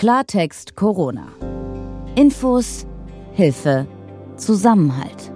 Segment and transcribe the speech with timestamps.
[0.00, 1.26] Klartext Corona.
[2.14, 2.86] Infos,
[3.34, 3.86] Hilfe,
[4.38, 5.30] Zusammenhalt.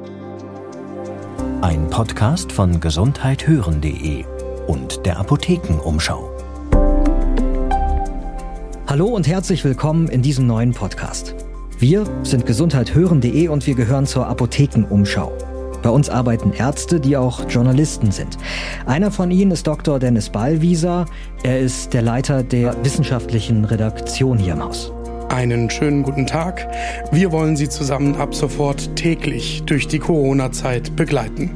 [1.60, 4.24] Ein Podcast von gesundheithören.de
[4.66, 6.30] und der Apothekenumschau.
[8.86, 11.34] Hallo und herzlich willkommen in diesem neuen Podcast.
[11.78, 15.30] Wir sind gesundheithören.de und wir gehören zur Apothekenumschau.
[15.84, 18.38] Bei uns arbeiten Ärzte, die auch Journalisten sind.
[18.86, 19.98] Einer von ihnen ist Dr.
[19.98, 21.04] Dennis Ballwieser.
[21.42, 24.92] Er ist der Leiter der wissenschaftlichen Redaktion hier im Haus.
[25.28, 26.66] Einen schönen guten Tag.
[27.12, 31.50] Wir wollen Sie zusammen ab sofort täglich durch die Corona-Zeit begleiten.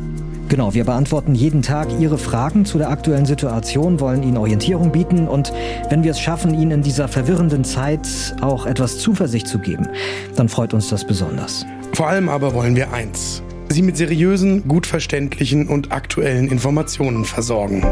[0.51, 5.27] Genau, wir beantworten jeden Tag Ihre Fragen zu der aktuellen Situation, wollen Ihnen Orientierung bieten
[5.27, 5.55] und
[5.89, 8.07] wenn wir es schaffen, Ihnen in dieser verwirrenden Zeit
[8.43, 9.89] auch etwas Zuversicht zu geben,
[10.37, 11.65] dann freut uns das besonders.
[11.95, 17.83] Vor allem aber wollen wir eins, Sie mit seriösen, gut verständlichen und aktuellen Informationen versorgen.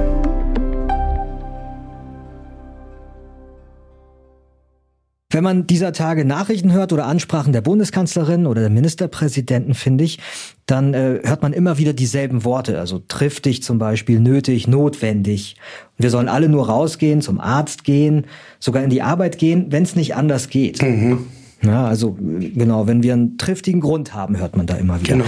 [5.31, 10.19] Wenn man dieser Tage Nachrichten hört oder Ansprachen der Bundeskanzlerin oder der Ministerpräsidenten, finde ich,
[10.65, 12.79] dann äh, hört man immer wieder dieselben Worte.
[12.79, 15.57] Also triftig zum Beispiel, nötig, notwendig.
[15.99, 18.27] Und wir sollen alle nur rausgehen, zum Arzt gehen,
[18.61, 20.81] sogar in die Arbeit gehen, wenn es nicht anders geht.
[20.81, 21.27] Mhm.
[21.63, 25.17] Ja, also genau, wenn wir einen triftigen Grund haben, hört man da immer wieder.
[25.17, 25.27] Genau.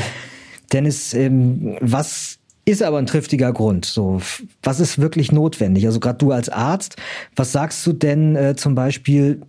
[0.73, 2.39] Dennis, ähm, was
[2.69, 3.87] ist aber ein triftiger Grund.
[3.87, 4.21] So,
[4.63, 5.87] was ist wirklich notwendig?
[5.87, 6.97] Also gerade du als Arzt,
[7.35, 9.41] was sagst du denn äh, zum Beispiel?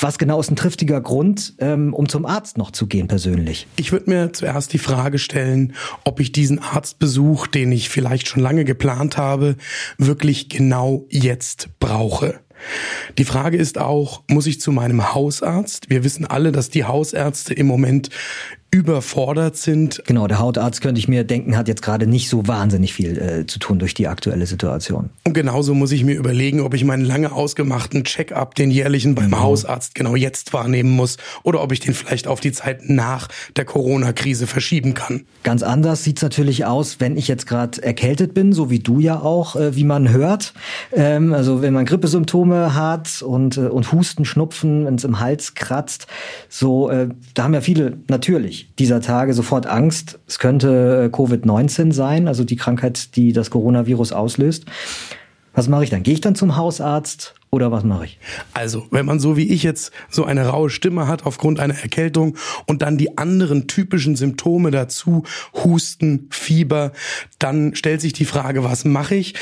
[0.00, 3.66] Was genau ist ein triftiger Grund, ähm, um zum Arzt noch zu gehen persönlich?
[3.76, 8.42] Ich würde mir zuerst die Frage stellen, ob ich diesen Arztbesuch, den ich vielleicht schon
[8.42, 9.56] lange geplant habe,
[9.98, 12.40] wirklich genau jetzt brauche.
[13.18, 15.88] Die Frage ist auch, muss ich zu meinem Hausarzt?
[15.90, 18.10] Wir wissen alle, dass die Hausärzte im Moment
[18.72, 20.02] überfordert sind.
[20.06, 23.46] Genau, der Hautarzt könnte ich mir denken, hat jetzt gerade nicht so wahnsinnig viel äh,
[23.46, 25.10] zu tun durch die aktuelle Situation.
[25.24, 29.30] Und genauso muss ich mir überlegen, ob ich meinen lange ausgemachten Check-up, den jährlichen beim
[29.30, 29.40] mhm.
[29.40, 33.64] Hausarzt genau jetzt wahrnehmen muss oder ob ich den vielleicht auf die Zeit nach der
[33.64, 35.24] Corona-Krise verschieben kann.
[35.42, 39.18] Ganz anders sieht's natürlich aus, wenn ich jetzt gerade erkältet bin, so wie du ja
[39.20, 40.54] auch, äh, wie man hört.
[40.92, 45.54] Ähm, also wenn man Grippesymptome hat und, äh, und Husten, Schnupfen, wenn es im Hals
[45.54, 46.06] kratzt,
[46.48, 51.92] so, äh, da haben ja viele natürlich dieser Tage sofort Angst, es könnte äh, Covid-19
[51.92, 54.66] sein, also die Krankheit, die das Coronavirus auslöst.
[55.52, 56.02] Was mache ich dann?
[56.02, 58.18] Gehe ich dann zum Hausarzt oder was mache ich?
[58.54, 62.36] Also, wenn man so wie ich jetzt so eine raue Stimme hat aufgrund einer Erkältung
[62.66, 65.24] und dann die anderen typischen Symptome dazu,
[65.64, 66.92] Husten, Fieber,
[67.40, 69.34] dann stellt sich die Frage, was mache ich?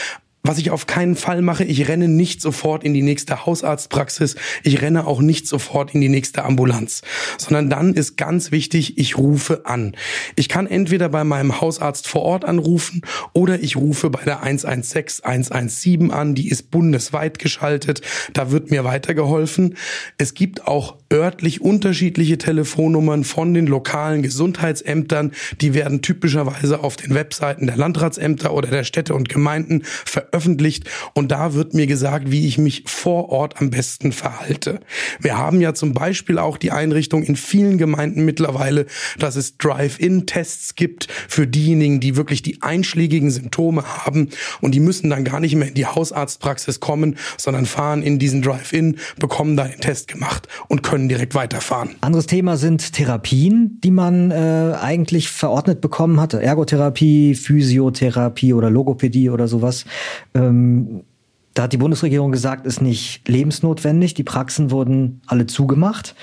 [0.44, 4.81] Was ich auf keinen Fall mache, ich renne nicht sofort in die nächste Hausarztpraxis, ich
[4.81, 7.03] renne auch nicht sofort in die nächste Ambulanz,
[7.38, 9.97] sondern dann ist ganz wichtig, ich rufe an.
[10.37, 15.25] Ich kann entweder bei meinem Hausarzt vor Ort anrufen oder ich rufe bei der 116
[15.25, 18.00] 117 an, die ist bundesweit geschaltet,
[18.32, 19.77] da wird mir weitergeholfen.
[20.19, 27.14] Es gibt auch örtlich unterschiedliche Telefonnummern von den lokalen Gesundheitsämtern, die werden typischerweise auf den
[27.14, 30.88] Webseiten der Landratsämter oder der Städte und Gemeinden veröffentlicht.
[31.14, 34.80] Und da wird mir gesagt, wie ich mich vor Ort am besten verhalte.
[35.20, 38.86] Wir haben ja zum Beispiel auch die Einrichtung in vielen Gemeinden mittlerweile,
[39.18, 44.28] dass es Drive-In-Tests gibt für diejenigen, die wirklich die einschlägigen Symptome haben.
[44.60, 48.42] Und die müssen dann gar nicht mehr in die Hausarztpraxis kommen, sondern fahren in diesen
[48.42, 51.91] Drive-In, bekommen da den Test gemacht und können direkt weiterfahren.
[52.00, 56.42] Anderes Thema sind Therapien, die man äh, eigentlich verordnet bekommen hatte.
[56.42, 59.84] Ergotherapie, Physiotherapie oder Logopädie oder sowas.
[60.34, 61.03] Ähm,
[61.54, 64.14] da hat die Bundesregierung gesagt, ist nicht lebensnotwendig.
[64.14, 66.14] Die Praxen wurden alle zugemacht.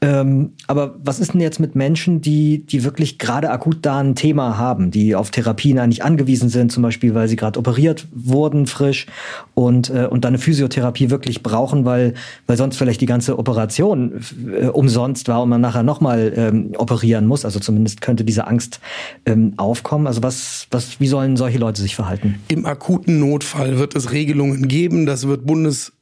[0.00, 4.14] Ähm, aber was ist denn jetzt mit Menschen, die, die wirklich gerade akut da ein
[4.14, 8.66] Thema haben, die auf Therapien eigentlich angewiesen sind, zum Beispiel, weil sie gerade operiert wurden
[8.66, 9.06] frisch
[9.54, 12.14] und, äh, und dann eine Physiotherapie wirklich brauchen, weil,
[12.46, 14.20] weil sonst vielleicht die ganze Operation
[14.56, 17.44] äh, umsonst war und man nachher nochmal ähm, operieren muss.
[17.44, 18.80] Also zumindest könnte diese Angst
[19.26, 20.06] ähm, aufkommen.
[20.06, 22.36] Also was, was, wie sollen solche Leute sich verhalten?
[22.46, 25.06] Im akuten Notfall wird es Regelungen geben.
[25.06, 25.44] Das wird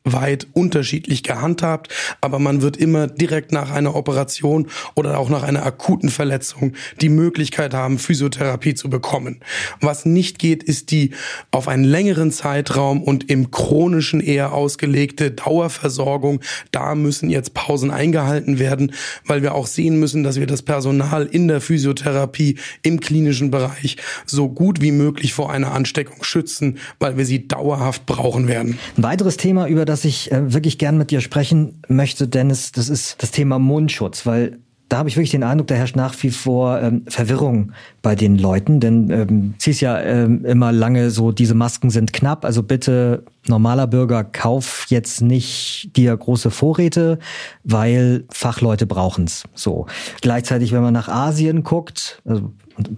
[0.06, 5.64] bundesweit unterschiedlich gehandhabt, aber man wird immer direkt nach einer Operation oder auch nach einer
[5.66, 9.40] akuten Verletzung die Möglichkeit haben, Physiotherapie zu bekommen.
[9.80, 11.10] Was nicht geht, ist die
[11.50, 16.40] auf einen längeren Zeitraum und im chronischen eher ausgelegte Dauerversorgung.
[16.70, 18.92] Da müssen jetzt Pausen eingehalten werden,
[19.26, 23.96] weil wir auch sehen müssen, dass wir das Personal in der Physiotherapie im klinischen Bereich
[24.24, 28.78] so gut wie möglich vor einer Ansteckung schützen, weil wir sie dauerhaft brauchen werden.
[28.96, 32.88] Ein weiteres Thema, über das ich äh, wirklich gern mit dir sprechen möchte, Dennis, das
[32.88, 34.58] ist das Thema Mundschutz, weil
[34.88, 37.72] da habe ich wirklich den Eindruck, da herrscht nach wie vor ähm, Verwirrung
[38.02, 42.12] bei den Leuten, denn ähm, es hieß ja ähm, immer lange so, diese Masken sind
[42.12, 47.18] knapp, also bitte normaler Bürger, kauf jetzt nicht dir große Vorräte,
[47.64, 49.44] weil Fachleute brauchen's.
[49.54, 49.86] So.
[50.20, 52.52] Gleichzeitig, wenn man nach Asien guckt, also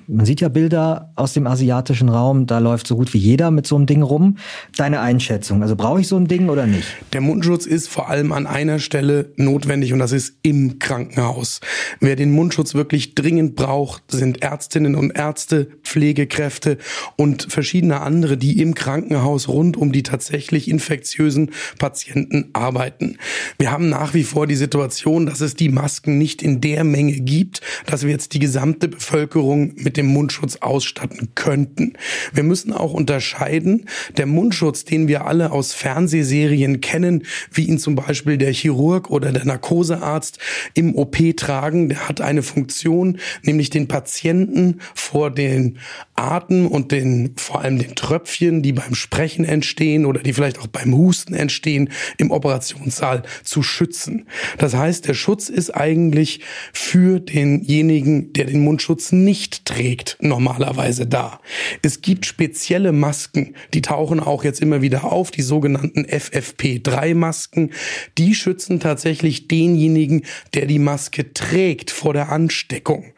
[0.06, 3.66] man sieht ja Bilder aus dem asiatischen Raum, da läuft so gut wie jeder mit
[3.66, 4.36] so einem Ding rum.
[4.76, 6.86] Deine Einschätzung, also brauche ich so ein Ding oder nicht?
[7.12, 11.60] Der Mundschutz ist vor allem an einer Stelle notwendig und das ist im Krankenhaus.
[12.00, 16.78] Wer den Mundschutz wirklich dringend braucht, sind Ärztinnen und Ärzte, Pflegekräfte
[17.16, 20.02] und verschiedene andere, die im Krankenhaus rund um die
[20.38, 21.50] tatsächlich infektiösen
[21.80, 23.18] Patienten arbeiten.
[23.58, 27.14] Wir haben nach wie vor die Situation, dass es die Masken nicht in der Menge
[27.14, 31.94] gibt, dass wir jetzt die gesamte Bevölkerung mit dem Mundschutz ausstatten könnten.
[32.32, 33.86] Wir müssen auch unterscheiden,
[34.16, 39.32] der Mundschutz, den wir alle aus Fernsehserien kennen, wie ihn zum Beispiel der Chirurg oder
[39.32, 40.38] der Narkosearzt
[40.74, 45.78] im OP tragen, der hat eine Funktion, nämlich den Patienten vor den
[46.14, 50.66] Atem und den, vor allem den Tröpfchen, die beim Sprechen entstehen oder die vielleicht auch
[50.66, 51.88] beim Husten entstehen,
[52.18, 54.26] im Operationssaal zu schützen.
[54.58, 56.40] Das heißt, der Schutz ist eigentlich
[56.72, 61.40] für denjenigen, der den Mundschutz nicht trägt, normalerweise da.
[61.82, 67.70] Es gibt spezielle Masken, die tauchen auch jetzt immer wieder auf, die sogenannten FFP3-Masken.
[68.18, 73.12] Die schützen tatsächlich denjenigen, der die Maske trägt vor der Ansteckung.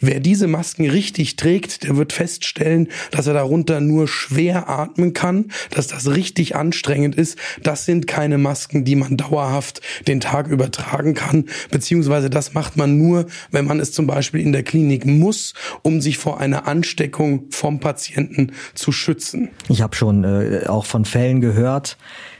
[0.00, 5.46] Wer diese Masken richtig trägt, der wird feststellen, dass er darunter nur schwer atmen kann,
[5.70, 7.36] dass das richtig anstrengend ist.
[7.62, 12.96] Das sind keine Masken, die man dauerhaft den Tag übertragen kann, beziehungsweise das macht man
[12.98, 17.46] nur, wenn man es zum Beispiel in der Klinik muss, um sich vor einer Ansteckung
[17.50, 19.50] vom Patienten zu schützen.
[19.68, 21.96] Ich habe schon äh, auch von Fällen gehört,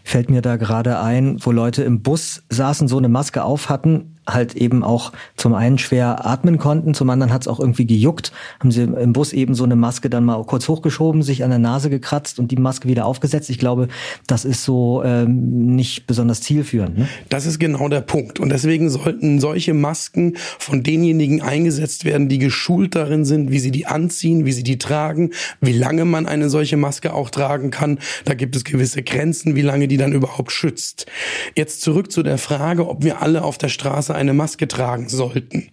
[0.09, 4.15] fällt mir da gerade ein, wo Leute im Bus saßen, so eine Maske auf hatten,
[4.29, 8.33] halt eben auch zum einen schwer atmen konnten, zum anderen hat es auch irgendwie gejuckt,
[8.61, 11.59] haben sie im Bus eben so eine Maske dann mal kurz hochgeschoben, sich an der
[11.59, 13.51] Nase gekratzt und die Maske wieder aufgesetzt.
[13.51, 13.89] Ich glaube,
[14.27, 16.99] das ist so ähm, nicht besonders zielführend.
[16.99, 17.09] Ne?
[17.29, 18.41] Das ist genau der Punkt.
[18.41, 23.71] Und deswegen sollten solche Masken von denjenigen eingesetzt werden, die geschult darin sind, wie sie
[23.71, 25.31] die anziehen, wie sie die tragen,
[25.61, 27.99] wie lange man eine solche Maske auch tragen kann.
[28.25, 31.07] Da gibt es gewisse Grenzen, wie lange die dann überhaupt schützt.
[31.57, 35.71] Jetzt zurück zu der Frage, ob wir alle auf der Straße eine Maske tragen sollten.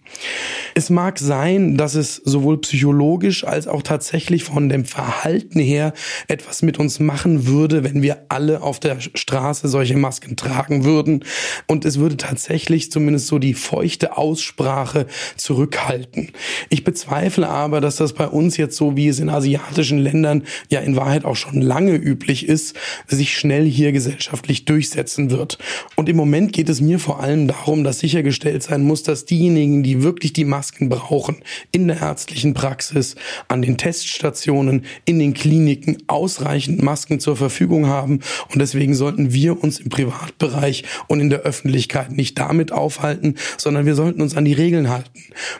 [0.74, 5.92] Es mag sein, dass es sowohl psychologisch als auch tatsächlich von dem Verhalten her
[6.28, 11.24] etwas mit uns machen würde, wenn wir alle auf der Straße solche Masken tragen würden.
[11.66, 15.06] Und es würde tatsächlich zumindest so die feuchte Aussprache
[15.36, 16.32] zurückhalten.
[16.68, 20.80] Ich bezweifle aber, dass das bei uns jetzt so, wie es in asiatischen Ländern ja
[20.80, 22.76] in Wahrheit auch schon lange üblich ist,
[23.06, 25.58] sich schnell hier gesellschaftlich durchsetzen wird.
[25.94, 29.82] Und im Moment geht es mir vor allem darum, dass sichergestellt sein muss, dass diejenigen,
[29.82, 31.36] die wirklich die Masken brauchen,
[31.70, 33.16] in der ärztlichen Praxis,
[33.48, 38.20] an den Teststationen, in den Kliniken ausreichend Masken zur Verfügung haben.
[38.52, 43.84] Und deswegen sollten wir uns im Privatbereich und in der Öffentlichkeit nicht damit aufhalten, sondern
[43.84, 45.10] wir sollten uns an die Regeln halten.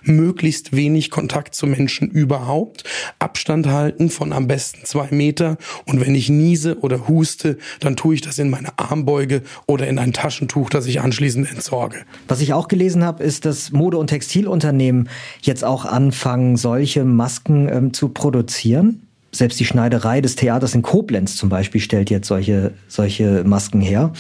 [0.03, 2.85] Möglichst wenig Kontakt zu Menschen überhaupt,
[3.19, 5.59] Abstand halten von am besten zwei Meter.
[5.85, 9.99] Und wenn ich niese oder huste, dann tue ich das in meine Armbeuge oder in
[9.99, 11.99] ein Taschentuch, das ich anschließend entsorge.
[12.29, 15.09] Was ich auch auch gelesen habe, ist, dass Mode- und Textilunternehmen
[15.43, 19.03] jetzt auch anfangen, solche Masken ähm, zu produzieren.
[19.31, 24.13] Selbst die Schneiderei des Theaters in Koblenz zum Beispiel stellt jetzt solche, solche Masken her.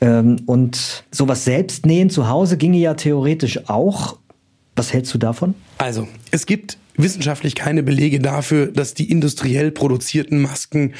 [0.00, 4.18] Ähm, und sowas selbst nähen zu Hause ginge ja theoretisch auch.
[4.76, 5.54] Was hältst du davon?
[5.78, 10.94] Also, es gibt wissenschaftlich keine Belege dafür, dass die industriell produzierten Masken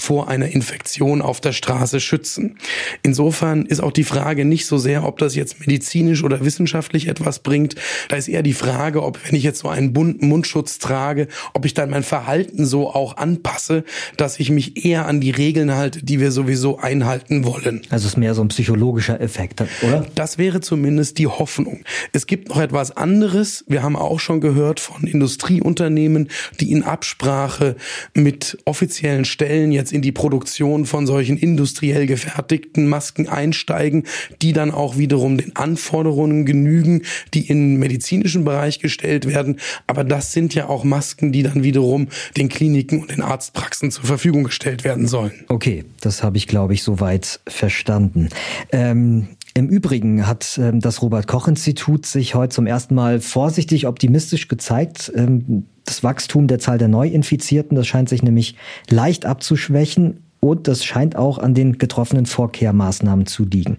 [0.00, 2.58] vor einer Infektion auf der Straße schützen.
[3.02, 7.40] Insofern ist auch die Frage nicht so sehr, ob das jetzt medizinisch oder wissenschaftlich etwas
[7.40, 7.74] bringt.
[8.08, 11.64] Da ist eher die Frage, ob wenn ich jetzt so einen bunten Mundschutz trage, ob
[11.64, 13.84] ich dann mein Verhalten so auch anpasse,
[14.16, 17.82] dass ich mich eher an die Regeln halte, die wir sowieso einhalten wollen.
[17.90, 20.06] Also es ist mehr so ein psychologischer Effekt, oder?
[20.14, 21.84] Das wäre zumindest die Hoffnung.
[22.12, 23.64] Es gibt noch etwas anderes.
[23.66, 26.28] Wir haben auch schon gehört von Industrieunternehmen,
[26.60, 27.76] die in Absprache
[28.14, 34.04] mit offiziellen Stellen jetzt jetzt in die Produktion von solchen industriell gefertigten Masken einsteigen,
[34.42, 37.02] die dann auch wiederum den Anforderungen genügen,
[37.34, 39.58] die im medizinischen Bereich gestellt werden.
[39.86, 44.04] Aber das sind ja auch Masken, die dann wiederum den Kliniken und den Arztpraxen zur
[44.04, 45.32] Verfügung gestellt werden sollen.
[45.48, 48.28] Okay, das habe ich, glaube ich, soweit verstanden.
[48.70, 53.86] Ähm im Übrigen hat ähm, das Robert Koch Institut sich heute zum ersten Mal vorsichtig
[53.86, 55.10] optimistisch gezeigt.
[55.16, 58.56] Ähm, das Wachstum der Zahl der Neuinfizierten, das scheint sich nämlich
[58.90, 63.78] leicht abzuschwächen und das scheint auch an den getroffenen Vorkehrmaßnahmen zu liegen.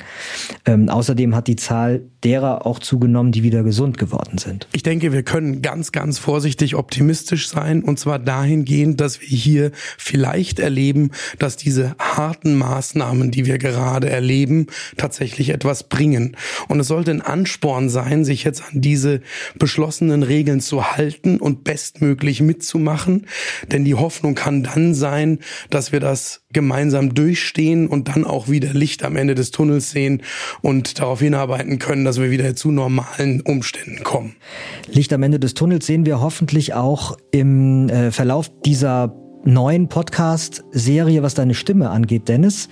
[0.66, 4.68] Ähm, außerdem hat die Zahl derer auch zugenommen, die wieder gesund geworden sind.
[4.74, 9.72] Ich denke, wir können ganz, ganz vorsichtig optimistisch sein und zwar dahingehend, dass wir hier
[9.98, 16.36] vielleicht erleben, dass diese harten Maßnahmen, die wir gerade erleben, tatsächlich etwas bringen.
[16.68, 19.22] Und es sollte ein Ansporn sein, sich jetzt an diese
[19.58, 23.28] beschlossenen Regeln zu halten und bestmöglich mitzumachen.
[23.72, 28.74] Denn die Hoffnung kann dann sein, dass wir das gemeinsam durchstehen und dann auch wieder
[28.74, 30.24] Licht am Ende des Tunnels sehen
[30.64, 34.38] und darauf hinarbeiten können, dass wir wieder zu normalen Umständen kommen.
[34.88, 41.22] Licht am Ende des Tunnels sehen wir hoffentlich auch im äh, Verlauf dieser neuen Podcast-Serie,
[41.22, 42.70] was deine Stimme angeht, Dennis.